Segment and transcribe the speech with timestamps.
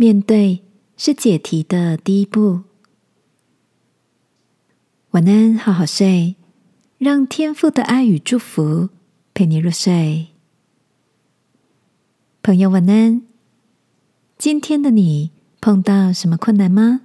[0.00, 0.62] 面对
[0.96, 2.62] 是解题的第一步。
[5.10, 6.36] 晚安，好好睡，
[6.96, 8.88] 让天父的爱与祝福
[9.34, 10.28] 陪你入睡。
[12.42, 13.20] 朋友，晚安。
[14.38, 17.02] 今天的你碰到什么困难吗？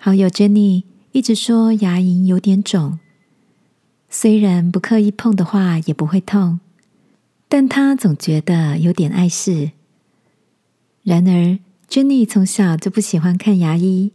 [0.00, 2.98] 好友 Jenny 一直说牙龈有点肿，
[4.08, 6.60] 虽然不刻意碰的话也不会痛，
[7.46, 9.72] 但她总觉得有点碍事。
[11.06, 14.10] 然而，Jenny 从小就不喜欢看牙医，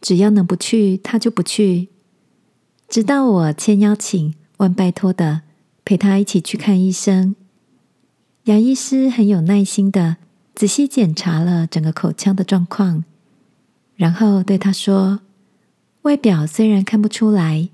[0.00, 1.88] 只要能不去，她就不去。
[2.88, 5.42] 直到我千邀请万拜托的
[5.84, 7.36] 陪她一起去看医生，
[8.44, 10.16] 牙医师很有耐心的
[10.54, 13.04] 仔细检查了整个口腔的状况，
[13.94, 15.20] 然后对她说
[16.02, 17.68] ：“外表虽然看不出来，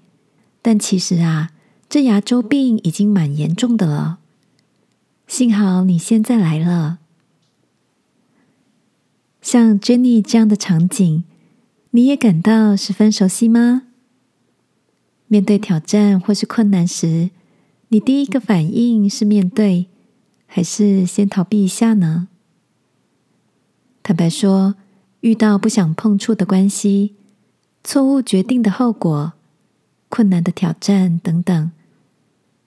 [0.61, 1.53] 但其实啊，
[1.89, 4.19] 这牙周病已经蛮严重的了。
[5.29, 6.99] 幸好你现在来了。”
[9.47, 11.23] 像 Jenny 这样的场景，
[11.93, 13.83] 你也感到十分熟悉吗？
[15.29, 17.31] 面对挑战或是困难时，
[17.91, 19.87] 你第一个反应是面对，
[20.47, 22.27] 还是先逃避一下呢？
[24.03, 24.75] 坦白说，
[25.21, 27.15] 遇到不想碰触的关系、
[27.85, 29.35] 错误决定的后果、
[30.09, 31.71] 困难的挑战等等，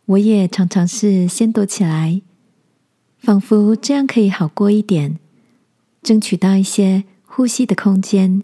[0.05, 2.21] 我也常常是先躲起来，
[3.17, 5.19] 仿佛这样可以好过一点。
[6.09, 8.41] 争取到一些呼吸的空间，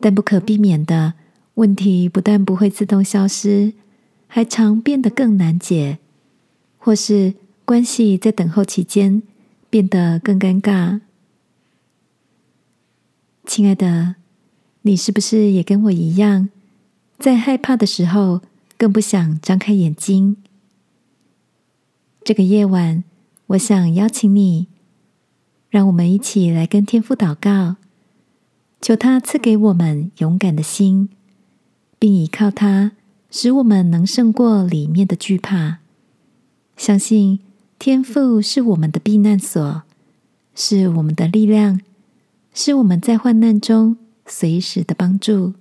[0.00, 1.14] 但不可避免的
[1.54, 3.74] 问题不但不会自动消失，
[4.26, 6.00] 还常变得更难解，
[6.76, 9.22] 或是关系在等候期间
[9.70, 11.02] 变得更尴尬。
[13.46, 14.16] 亲爱的，
[14.82, 16.48] 你是不是也跟我一样，
[17.20, 18.40] 在害怕的时候
[18.76, 20.36] 更不想张开眼睛？
[22.24, 23.04] 这个夜晚，
[23.46, 24.66] 我想邀请你。
[25.70, 27.76] 让我们一起来跟天父祷告，
[28.80, 31.10] 求他赐给我们勇敢的心，
[31.98, 32.92] 并依靠他，
[33.30, 35.78] 使我们能胜过里面的惧怕。
[36.76, 37.40] 相信
[37.78, 39.82] 天父是我们的避难所，
[40.54, 41.80] 是我们的力量，
[42.54, 45.54] 是我们在患难中随时的帮助。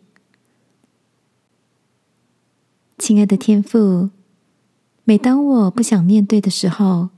[2.98, 4.10] 亲爱的天父，
[5.04, 7.10] 每当我不想面对的时候，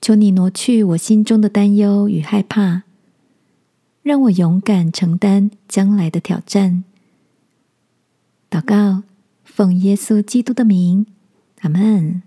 [0.00, 2.82] 求你挪去我心中的担忧与害怕，
[4.02, 6.84] 让我勇敢承担将来的挑战。
[8.48, 9.02] 祷告，
[9.44, 11.06] 奉耶稣基督的名，
[11.60, 12.22] 阿门。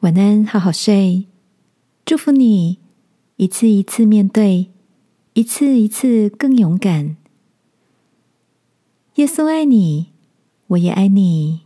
[0.00, 1.26] 晚安，好好睡。
[2.04, 2.78] 祝福你，
[3.36, 4.70] 一次一次面对，
[5.34, 7.16] 一次一次更勇敢。
[9.16, 10.12] 耶稣爱你，
[10.68, 11.60] 我也爱你。